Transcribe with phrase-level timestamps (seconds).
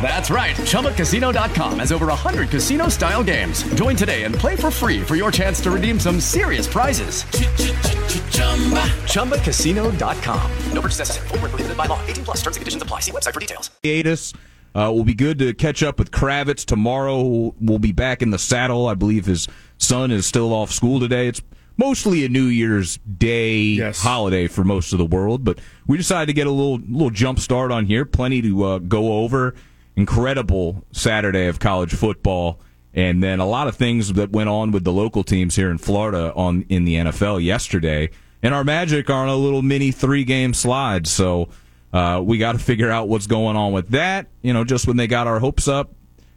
[0.00, 0.54] That's right.
[0.56, 3.62] ChumbaCasino.com has over 100 casino style games.
[3.74, 7.24] Join today and play for free for your chance to redeem some serious prizes.
[9.08, 10.50] ChumbaCasino.com.
[10.72, 11.28] No purchase necessary.
[11.28, 12.00] Full prohibited by law.
[12.06, 13.00] 18 plus terms and conditions apply.
[13.00, 13.70] See website for details.
[13.84, 14.32] Hiatus.
[14.74, 17.52] Uh, will be good to catch up with Kravitz tomorrow.
[17.60, 18.86] We'll be back in the saddle.
[18.86, 21.26] I believe his son is still off school today.
[21.26, 21.42] It's
[21.76, 24.00] mostly a New Year's Day Yes.
[24.00, 25.58] holiday for most of the world, but
[25.88, 28.04] we decided to get a little little jump start on here.
[28.04, 29.54] Plenty to uh, go over.
[29.98, 32.60] Incredible Saturday of college football,
[32.94, 35.78] and then a lot of things that went on with the local teams here in
[35.78, 38.10] Florida on in the NFL yesterday.
[38.40, 41.48] And our Magic are on a little mini three game slide, so
[41.92, 44.28] uh, we got to figure out what's going on with that.
[44.40, 45.92] You know, just when they got our hopes up,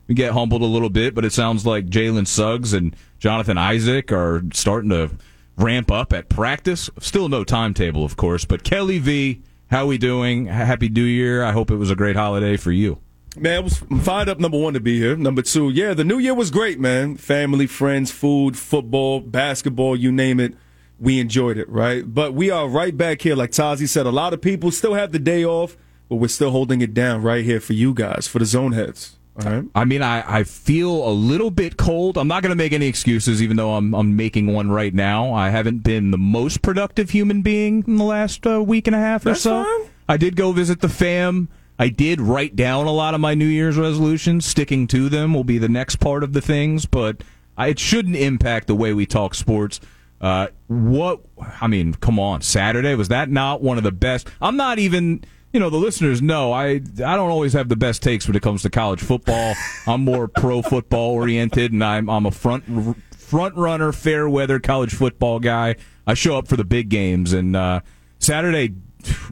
[0.07, 4.11] we get humbled a little bit, but it sounds like Jalen Suggs and Jonathan Isaac
[4.11, 5.11] are starting to
[5.55, 6.89] ramp up at practice.
[6.99, 10.47] Still no timetable, of course, but Kelly V, how we doing?
[10.47, 11.43] Happy New Year.
[11.43, 12.97] I hope it was a great holiday for you.
[13.37, 14.39] Man, it was I'm fired up.
[14.39, 15.15] Number one to be here.
[15.15, 17.15] Number two, yeah, the new year was great, man.
[17.15, 20.53] Family, friends, food, football, basketball, you name it.
[20.99, 22.03] We enjoyed it, right?
[22.13, 24.05] But we are right back here, like Tazi said.
[24.05, 25.77] A lot of people still have the day off,
[26.09, 29.17] but we're still holding it down right here for you guys, for the zone heads.
[29.43, 29.63] All right.
[29.73, 32.17] I mean, I, I feel a little bit cold.
[32.17, 35.33] I'm not going to make any excuses, even though I'm, I'm making one right now.
[35.33, 38.99] I haven't been the most productive human being in the last uh, week and a
[38.99, 39.63] half or That's so.
[39.63, 39.89] fine.
[40.09, 41.47] I did go visit the fam.
[41.81, 44.45] I did write down a lot of my New Year's resolutions.
[44.45, 47.23] Sticking to them will be the next part of the things, but
[47.57, 49.79] I, it shouldn't impact the way we talk sports.
[50.21, 51.21] Uh, what
[51.59, 54.29] I mean, come on, Saturday was that not one of the best?
[54.39, 55.23] I'm not even.
[55.53, 56.77] You know, the listeners know I I
[57.15, 59.55] don't always have the best takes when it comes to college football.
[59.87, 64.93] I'm more pro football oriented, and I'm I'm a front front runner, fair weather college
[64.93, 65.77] football guy.
[66.05, 67.81] I show up for the big games, and uh,
[68.19, 68.75] Saturday,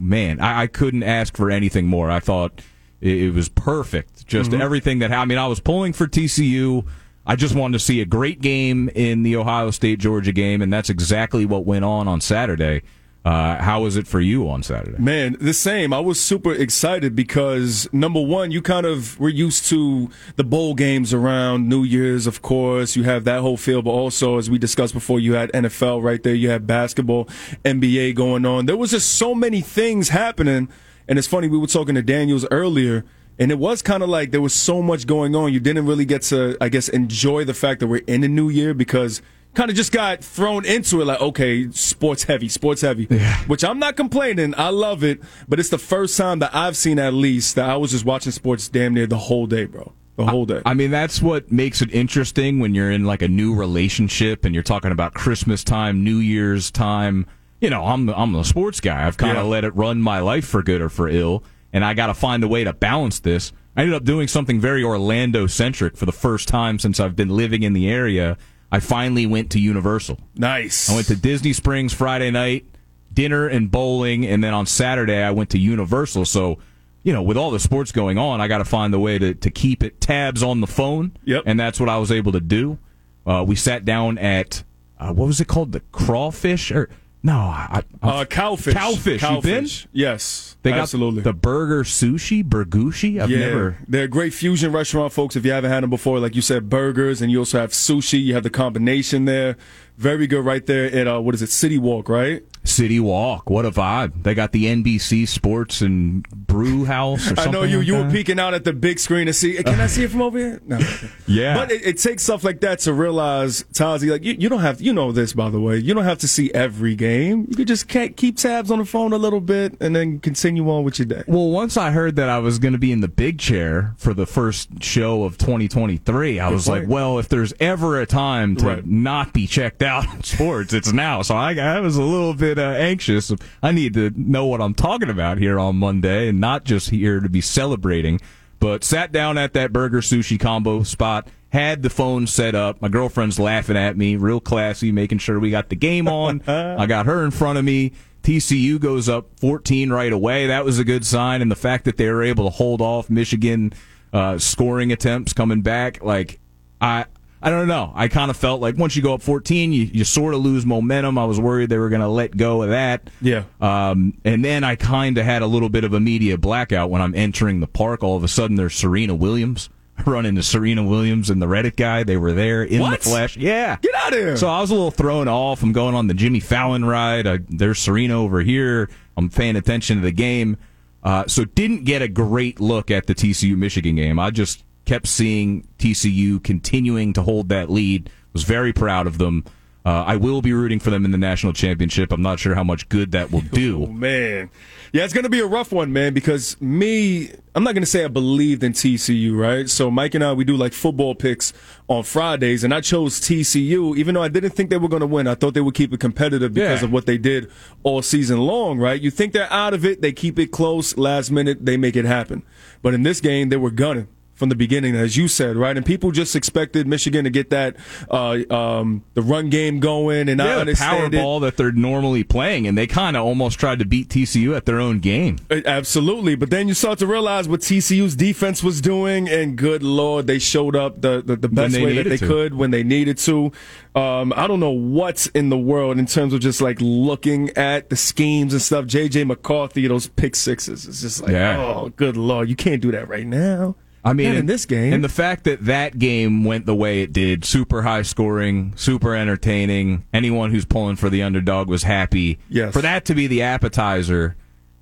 [0.00, 2.10] man, I, I couldn't ask for anything more.
[2.10, 2.60] I thought
[3.00, 4.26] it, it was perfect.
[4.26, 4.62] Just mm-hmm.
[4.62, 5.32] everything that happened.
[5.32, 6.86] I mean, I was pulling for TCU.
[7.26, 10.72] I just wanted to see a great game in the Ohio State Georgia game, and
[10.72, 12.82] that's exactly what went on on Saturday.
[13.22, 14.96] Uh, how was it for you on Saturday?
[14.98, 15.92] Man, the same.
[15.92, 20.74] I was super excited because number one, you kind of were used to the bowl
[20.74, 22.96] games around New Year's, of course.
[22.96, 26.22] You have that whole feel, but also, as we discussed before, you had NFL right
[26.22, 26.34] there.
[26.34, 27.26] You had basketball,
[27.62, 28.64] NBA going on.
[28.64, 30.70] There was just so many things happening.
[31.06, 33.04] And it's funny, we were talking to Daniels earlier,
[33.38, 35.52] and it was kind of like there was so much going on.
[35.52, 38.48] You didn't really get to, I guess, enjoy the fact that we're in the new
[38.48, 39.20] year because
[39.54, 43.06] kind of just got thrown into it like okay sports heavy sports heavy
[43.48, 46.98] which i'm not complaining i love it but it's the first time that i've seen
[46.98, 50.26] at least that i was just watching sports damn near the whole day bro the
[50.26, 53.54] whole day I mean, that's what makes it interesting when you're in like a new
[53.54, 57.26] relationship and you're talking about Christmas time, New Year's time.
[57.58, 59.06] You know, I'm the, I'm the sports guy.
[59.06, 59.50] I've kind of Yeah.
[59.50, 62.44] let it run my life for good or for ill, and I got to find
[62.44, 63.52] a way to balance this.
[63.74, 67.30] I ended up doing something very Orlando centric for the first time since I've been
[67.30, 68.36] living in the area.
[68.72, 70.18] I finally went to Universal.
[70.36, 72.64] nice I went to Disney Springs Friday night,
[73.12, 76.26] dinner and bowling, and then on Saturday I went to Universal.
[76.26, 76.58] So,
[77.02, 79.34] you know, with all the sports going on, I got to find a way to,
[79.34, 81.16] to keep it tabs on the phone.
[81.24, 81.44] Yep.
[81.46, 82.78] And that's what I was able to do.
[83.26, 84.62] Uh, we sat down at
[84.98, 85.72] uh, what was it called?
[85.72, 86.90] The crawfish or
[87.22, 87.34] no?
[87.34, 89.42] I, I, uh, cowfish Cowfish.
[89.42, 89.90] Been?
[89.92, 93.20] yes They got absolutely the burger sushi, burgushi.
[93.20, 93.78] I've yeah, never.
[93.86, 95.36] they're a great fusion restaurant, folks.
[95.36, 98.22] If you haven't had them before, like you said, burgers, and you also have sushi.
[98.22, 99.56] You have the combination there.
[99.98, 102.42] Very good, right there at uh, what is it, City Walk, right?
[102.70, 104.22] City Walk, what a vibe!
[104.22, 107.30] They got the NBC Sports and Brew House.
[107.32, 108.04] Or I know you like you that.
[108.06, 109.54] were peeking out at the big screen to see.
[109.62, 110.60] Can I see it from over here?
[110.66, 110.78] No.
[111.26, 111.54] Yeah.
[111.54, 114.80] But it, it takes stuff like that to realize, Tazi, like you, you don't have
[114.80, 115.76] you know this by the way.
[115.78, 117.46] You don't have to see every game.
[117.48, 120.68] You could just ca- keep tabs on the phone a little bit and then continue
[120.68, 121.22] on with your day.
[121.28, 124.12] Well, once I heard that I was going to be in the big chair for
[124.12, 126.82] the first show of 2023, I was point.
[126.82, 128.86] like, well, if there's ever a time to Right.
[128.86, 131.22] not be checked out in sports, it's now.
[131.22, 133.32] So I, I was a little bit uh, anxious.
[133.62, 137.18] I need to know what I'm talking about here on Monday and not just here
[137.18, 138.20] to be celebrating.
[138.60, 142.80] But sat down at that burger sushi combo spot, had the phone set up.
[142.82, 146.42] My girlfriend's laughing at me, real classy, making sure we got the game on.
[146.46, 147.92] I got her in front of me.
[148.22, 150.46] TCU goes up 14 right away.
[150.46, 151.40] That was a good sign.
[151.40, 153.72] And the fact that they were able to hold off Michigan
[154.12, 156.38] uh, scoring attempts coming back, like
[156.80, 157.06] I
[157.42, 157.90] I don't know.
[157.94, 160.66] I kind of felt like once you go up 14, you, you sort of lose
[160.66, 161.16] momentum.
[161.16, 163.08] I was worried they were going to let go of that.
[163.22, 163.44] Yeah.
[163.60, 167.00] Um, and then I kind of had a little bit of a media blackout when
[167.00, 168.02] I'm entering the park.
[168.02, 169.70] All of a sudden, there's Serena Williams.
[169.98, 172.04] I run into Serena Williams and the Reddit guy.
[172.04, 173.00] They were there in What?
[173.02, 173.36] the flesh.
[173.38, 173.76] Yeah.
[173.80, 174.36] Get out of here.
[174.36, 175.62] So I was a little thrown off.
[175.62, 177.26] I'm going on the Jimmy Fallon ride.
[177.26, 178.90] I, there's Serena over here.
[179.16, 180.58] I'm paying attention to the game.
[181.02, 184.18] Uh, so didn't get a great look at the TCU Michigan game.
[184.18, 188.10] I just kept seeing TCU continuing to hold that lead.
[188.32, 189.44] Was very proud of them.
[189.86, 192.10] Uh, I will be rooting for them in the national championship.
[192.12, 193.86] I'm not sure how much good that will Oh, do.
[193.86, 194.50] man.
[194.92, 197.86] Yeah, it's going to be a rough one, man, because me, I'm not going to
[197.86, 199.70] say I believed in TCU, right?
[199.70, 201.52] So Mike and I, we do like football picks
[201.88, 205.06] on Fridays, and I chose TCU, even though I didn't think they were going to
[205.06, 205.28] win.
[205.28, 206.86] I thought they would keep it competitive because Yeah.
[206.86, 207.48] of what they did
[207.84, 209.00] all season long, right?
[209.00, 212.04] You think they're out of it, they keep it close, last minute, they make it
[212.04, 212.42] happen.
[212.82, 214.08] But in this game, they were gunning.
[214.40, 217.76] From the beginning, as you said, right, and people just expected Michigan to get that
[218.10, 221.18] uh, um, the run game going, and I Yeah, the power understand it.
[221.20, 224.64] ball that they're normally playing, and they kind of almost tried to beat TCU at
[224.64, 225.36] their own game.
[225.50, 230.26] Absolutely, but then you start to realize what TCU's defense was doing, and good lord,
[230.26, 232.26] they showed up the the, the best way that they to.
[232.26, 233.52] could when they needed to.
[233.94, 237.90] Um, I don't know what's in the world in terms of just like looking at
[237.90, 238.86] the schemes and stuff.
[238.86, 241.58] JJ McCarthy, those pick sixes, it's just like, Yeah.
[241.60, 243.76] oh, good lord, you can't do that right now.
[244.04, 247.12] I mean, in this game, and the fact that that game went the way it
[247.12, 250.04] did, super high scoring, super entertaining.
[250.14, 252.38] Anyone who's pulling for the underdog was happy.
[252.48, 252.72] Yes.
[252.72, 254.36] For that to be the appetizer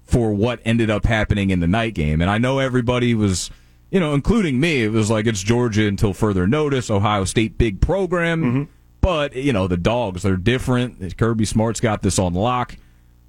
[0.05, 3.51] for what ended up happening in the night game, and I know everybody was,
[3.91, 6.89] you know, including me, it was like it's Georgia until further notice.
[6.91, 8.63] Ohio State big program, Mm-hmm.
[9.01, 11.17] but you know the dogs they're different.
[11.19, 12.77] Kirby Smart's got this on lock.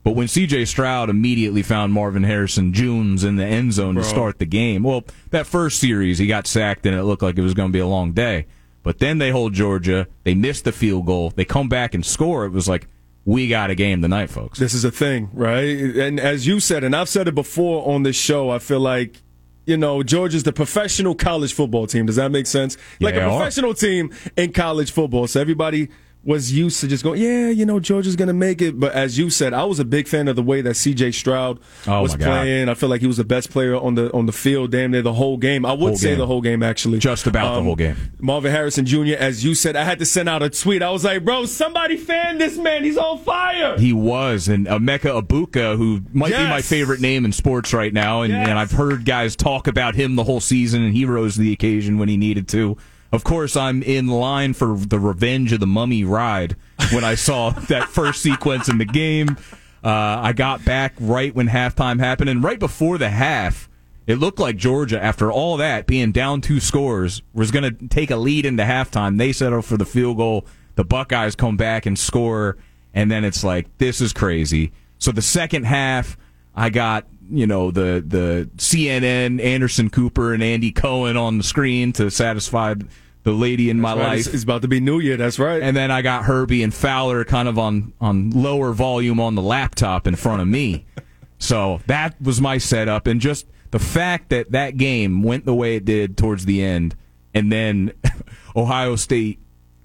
[0.03, 0.65] But when C.J.
[0.65, 5.03] Stroud immediately found Marvin Harrison Junes in the end zone to start the game, well,
[5.31, 7.79] that first series he got sacked and it looked like it was going to be
[7.79, 8.45] a long day.
[8.81, 12.45] But then they hold Georgia, they miss the field goal, they come back and score.
[12.45, 12.87] It was like
[13.25, 14.57] we got a game tonight, folks.
[14.57, 15.67] This is a thing, right?
[15.67, 19.21] And as you said, and I've said it before on this show, I feel like,
[19.65, 22.05] you know, Georgia's the professional college football team.
[22.05, 22.77] Does that make sense?
[22.99, 25.27] Like Yeah, a professional team in college football.
[25.27, 25.89] So everybody
[26.25, 28.77] was used to just going, yeah, you know, Georgia's going to make it.
[28.77, 31.59] But as you said, I was a big fan of the way that CJ Stroud
[31.87, 32.67] Oh, was playing.
[32.67, 35.01] I feel like he was the best player on the on the field damn near
[35.01, 35.65] the whole game.
[35.65, 36.17] I would Whole say game.
[36.19, 36.95] the whole game, actually.
[36.95, 37.95] Um, Just about the whole game.
[38.19, 40.83] Marvin Harrison Jr., as you said, I had to send out a tweet.
[40.83, 42.83] I was like, bro, somebody fan this man.
[42.83, 43.77] He's on fire.
[43.79, 48.23] He was, and Emeka Egbuka, who might be my favorite name in sports right now,
[48.23, 48.47] and, Yes.
[48.49, 51.53] and I've heard guys talk about him the whole season, and he rose to the
[51.53, 52.75] occasion when he needed to.
[53.11, 56.55] Of course, I'm in line for the Revenge of the Mummy ride
[56.91, 59.37] when I saw that first sequence in the game.
[59.83, 63.69] Uh, I got back right when halftime happened, and right before the half,
[64.05, 68.11] it looked like Georgia, after all that, being down two scores, was going to take
[68.11, 69.17] a lead into halftime.
[69.17, 70.45] They settle for the field goal.
[70.75, 72.57] The Buckeyes come back and score,
[72.93, 74.71] and then it's like, this is crazy.
[74.97, 76.17] So the second half,
[76.55, 81.93] I got you know the the CNN Anderson Cooper and Andy Cohen on the screen
[81.93, 82.75] to satisfy
[83.23, 84.19] the lady in my Right, life.
[84.19, 85.17] It's, it's about to be New Year.
[85.17, 85.61] That's right.
[85.61, 89.41] And then I got Herbie and Fowler kind of on on lower volume on the
[89.41, 90.85] laptop in front of me.
[91.37, 95.75] so that was my setup, and just the fact that that game went the way
[95.75, 96.95] it did towards the end,
[97.33, 97.93] and then
[98.55, 99.39] Ohio State,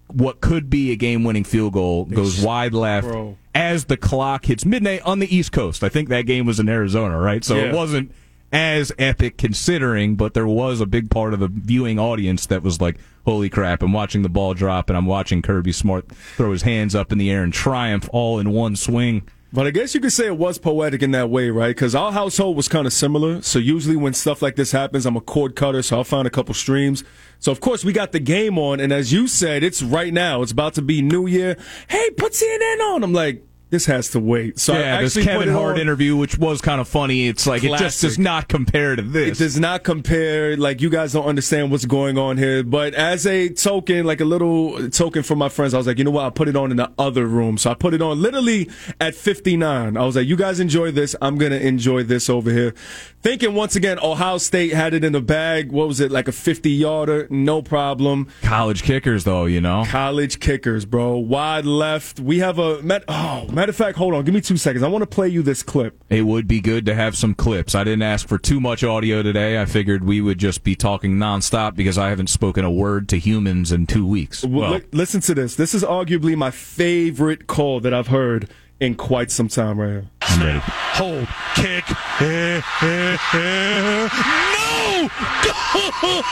[0.09, 3.37] what could be a game-winning field goal, goes wide left Bro.
[3.55, 5.83] as the clock hits midnight on the East Coast.
[5.83, 7.45] I think that game was in Arizona, right?
[7.45, 7.63] So Yeah.
[7.65, 8.13] it wasn't
[8.53, 12.81] as epic considering, but there was a big part of the viewing audience that was
[12.81, 16.63] like, holy crap, I'm watching the ball drop and I'm watching Kirby Smart throw his
[16.63, 19.23] hands up in the air and triumph all in one swing.
[19.55, 21.69] But I guess you could say it was poetic in that way, right?
[21.69, 23.41] Because our household was kind of similar.
[23.41, 26.31] So usually when stuff like this happens, I'm a cord cutter, so I'll find a
[26.31, 27.05] couple streams.
[27.39, 30.43] So of course we got the game on, and as you said, it's right now.
[30.43, 31.57] It's about to be New Year.
[31.87, 33.05] Hey, put CNN on.
[33.05, 34.59] I'm like, this has to wait.
[34.61, 35.81] So I yeah, this Kevin Hart on.
[35.81, 37.27] interview, which was kind of funny.
[37.27, 39.41] It's like it just does not compare to this.
[39.41, 40.57] It does not compare.
[40.57, 42.63] Like you guys don't understand what's going on here.
[42.63, 46.05] But as a token, like a little token for my friends, I was like, you
[46.05, 46.25] know what?
[46.25, 47.59] I put it on in the other room.
[47.59, 49.97] So I put it on literally at 59.
[49.97, 51.17] I was like, you guys enjoy this.
[51.21, 52.75] I'm gonna enjoy this over here.
[53.23, 55.73] Thinking once again, Ohio State had it in the bag.
[55.73, 56.13] What was it?
[56.13, 57.27] Like a 50 yarder?
[57.31, 58.29] No problem.
[58.43, 59.85] College kickers, though, you know.
[59.87, 61.17] College kickers, bro.
[61.17, 62.21] Wide left.
[62.21, 63.03] We have a met.
[63.09, 64.23] Oh, matter of fact, hold on.
[64.27, 64.83] Give me two seconds.
[64.83, 65.99] I want to play you this clip.
[66.11, 67.75] It would be good to have some clips.
[67.75, 69.59] I didn't ask for too much audio today.
[69.59, 73.19] I figured we would just be talking nonstop because I haven't spoken a word to
[73.19, 74.45] humans in two weeks.
[74.45, 75.55] Well, Well, li- listen to this.
[75.55, 80.11] This is arguably my favorite call that I've heard in quite some time right here.
[80.21, 80.61] I'm ready.
[80.63, 81.85] Hold, kick.
[82.21, 84.09] Eh, eh, eh.
[84.53, 85.09] No!
[85.43, 85.53] Go!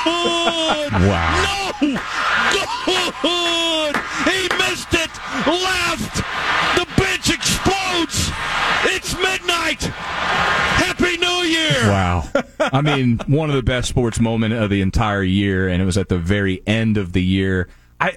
[0.05, 0.93] Good!
[0.93, 1.73] Wow.
[1.81, 1.99] No!
[3.23, 3.97] Good!
[4.27, 5.11] He missed it!
[5.47, 6.42] Left!
[9.23, 9.83] Midnight!
[9.83, 11.89] Happy New Year!
[11.89, 12.29] Wow.
[12.61, 15.99] I mean, one of the best sports moment of the entire year, and it was
[15.99, 17.69] at the very end of the year.
[18.01, 18.17] I,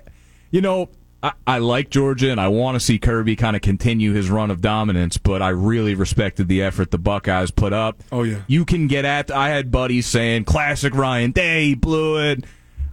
[0.52, 0.90] you know,
[1.22, 4.52] I, I like Georgia, and I want to see Kirby kind of continue his run
[4.52, 8.04] of dominance, but I really respected the effort the Buckeyes put up.
[8.12, 8.42] Oh, yeah.
[8.48, 12.46] You can get at, I had buddies saying, classic Ryan Day, he blew it.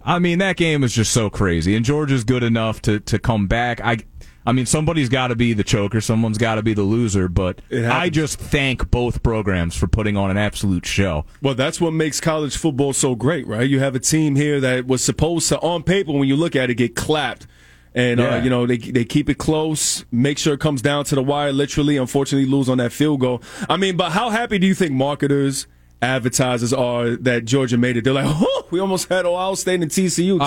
[0.04, 3.46] I mean, that game was just so crazy, and Georgia's good enough to, to come
[3.46, 3.80] back.
[3.80, 3.98] I,
[4.44, 7.60] I mean, somebody's got to be the choker, someone's got to be the loser, but
[7.72, 11.24] I just thank both programs for putting on an absolute show.
[11.40, 13.68] Well, that's what makes college football so great, right?
[13.68, 16.70] You have a team here that was supposed to, on paper, when you look at
[16.70, 17.46] it, get clapped.
[17.94, 21.14] And, uh, you know, they, they keep it close, make sure it comes down to
[21.14, 23.42] the wire, literally, unfortunately, lose on that field goal.
[23.68, 25.66] I mean, but how happy do you think marketers,
[26.02, 28.04] advertisers are that Georgia made it?
[28.04, 30.38] They're like, oh, we almost had Ohio State and TCU,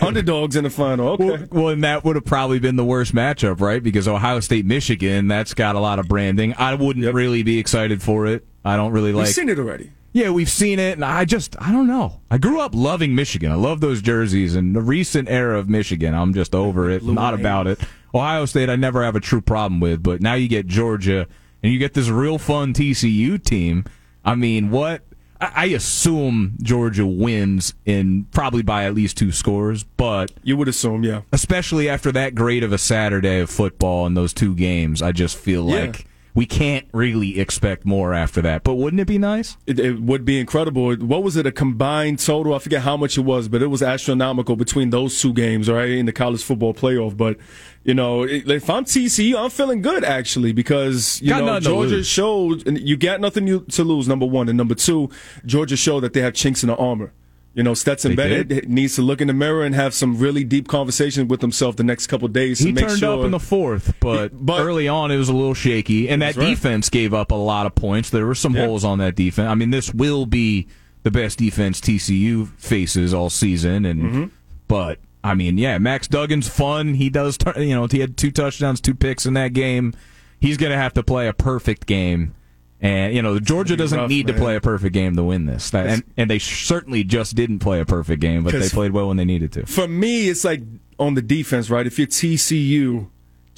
[0.00, 1.08] two underdogs in the final.
[1.10, 1.24] Okay.
[1.24, 3.82] Well, well, and that would have probably been the worst matchup, right?
[3.82, 6.54] Because Ohio State, Michigan, that's got a lot of branding.
[6.58, 7.14] I wouldn't Yep.
[7.14, 8.46] really be excited for it.
[8.64, 9.26] I don't really like.
[9.26, 9.92] We've seen it already.
[10.12, 12.20] Yeah, we've seen it, and I just, I don't know.
[12.30, 13.52] I grew up loving Michigan.
[13.52, 17.04] I love those jerseys, and the recent era of Michigan, I'm just over it.
[17.04, 17.78] Not about it.
[18.14, 21.26] Ohio State, I never have a true problem with, but now you get Georgia,
[21.62, 23.84] and you get this real fun TCU team.
[24.24, 25.02] I mean, what?
[25.40, 31.04] I, assume Georgia wins in probably by at least two scores, but You would assume,
[31.04, 31.20] yeah.
[31.32, 35.36] especially after that great of a Saturday of football and those two games, I just
[35.36, 35.82] feel Yeah.
[35.82, 36.06] like
[36.38, 38.62] we can't really expect more after that.
[38.62, 39.56] But wouldn't it be nice?
[39.66, 40.94] It, it would be incredible.
[40.94, 41.46] What was it?
[41.46, 42.54] A combined total?
[42.54, 45.88] I forget how much it was, but it was astronomical between those two games, right,
[45.88, 47.16] in the college football playoff.
[47.16, 47.38] But
[47.82, 52.64] you know, if I'm TCU, I'm feeling good actually because you Got know Georgia showed
[52.68, 54.06] and you got nothing to lose.
[54.06, 55.10] Number one and number two,
[55.44, 57.12] Georgia showed that they have chinks in the armor.
[57.58, 58.68] You know, Stetson They Bennett did.
[58.70, 61.82] needs to look in the mirror and have some really deep conversation with himself the
[61.82, 63.18] next couple days to He make turned sure.
[63.18, 66.36] up in the fourth, but, But- early on it was a little shaky, and that
[66.36, 66.46] right.
[66.50, 68.10] defense gave up a lot of points.
[68.10, 68.66] There were some Yeah.
[68.66, 69.48] holes on that defense.
[69.50, 70.68] I mean, this will be
[71.02, 74.24] the best defense TCU faces all season, and Mm-hmm.
[74.68, 76.94] but I mean, yeah, Max Duggan's fun.
[76.94, 79.94] He does, you know, he had two touchdowns, two picks in that game.
[80.40, 82.34] He's going to have to play a perfect game.
[82.80, 85.74] And you know, Georgia doesn't rough, need to play a perfect game to win this,
[85.74, 89.16] and and they certainly just didn't play a perfect game, but they played well when
[89.16, 89.66] they needed to.
[89.66, 90.62] for me, it's like
[90.98, 91.86] on the defense, right?
[91.86, 93.08] If you're TCU,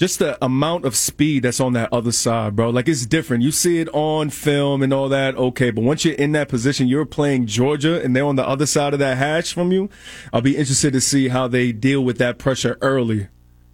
[0.01, 2.71] just the amount of speed that's on that other side, bro.
[2.71, 3.43] Like it's different.
[3.43, 5.69] You see it on film and all that, okay.
[5.69, 8.93] But once you're in that position, you're playing Georgia and they're on the other side
[8.93, 9.91] of that hatch from you.
[10.33, 13.27] I'll be interested to see how they deal with that pressure early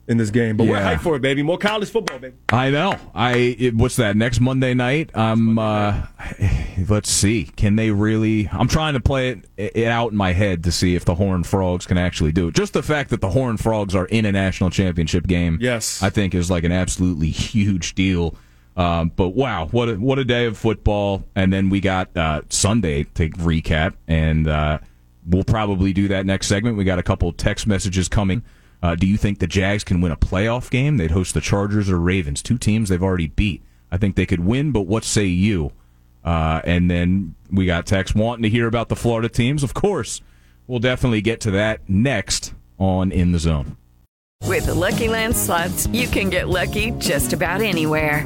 [0.07, 0.55] in this game.
[0.57, 0.95] But we're Yeah.
[0.95, 1.43] hyped for it, baby.
[1.43, 2.35] More college football, baby.
[2.49, 2.95] I know.
[3.13, 5.11] I it, what's that next Monday night?
[5.13, 5.59] I'm.
[5.59, 6.03] Uh,
[6.87, 7.45] let's see.
[7.55, 8.47] Can they really?
[8.51, 11.45] I'm trying to play it, it out in my head to see if the Horned
[11.47, 12.55] Frogs can actually do it.
[12.55, 16.01] Just the fact that the Horned Frogs are in a national championship game, Yes.
[16.01, 18.35] I think is like an absolutely huge deal.
[18.75, 21.23] Um, but wow, what a, what a day of football!
[21.35, 24.77] And then we got uh, Sunday to recap, and uh,
[25.25, 26.77] we'll probably do that next segment.
[26.77, 28.43] We got a couple text messages coming.
[28.81, 30.97] Uh, do you think the Jags can win a playoff game?
[30.97, 33.63] They'd host the Chargers or Ravens, two teams they've already beat.
[33.91, 35.71] I think they could win, but what say you?
[36.23, 39.63] Uh, and then we got text wanting to hear about the Florida teams.
[39.63, 40.21] Of course,
[40.67, 43.77] we'll definitely get to that next on In the Zone.
[44.43, 48.25] With the Lucky Land slots, you can get lucky just about anywhere.